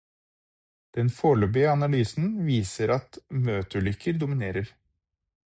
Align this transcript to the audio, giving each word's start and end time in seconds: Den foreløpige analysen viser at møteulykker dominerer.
Den 0.97 1.11
foreløpige 1.17 1.67
analysen 1.73 2.33
viser 2.47 2.95
at 2.95 3.21
møteulykker 3.51 4.19
dominerer. 4.25 4.73